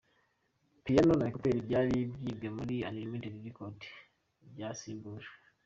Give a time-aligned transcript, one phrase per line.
[0.83, 3.79] Piano na Ecouterurs byari byibwe muri Unlimited Record
[4.51, 5.35] byasimbujwe.